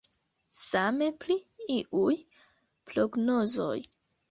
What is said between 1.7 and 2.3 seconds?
iuj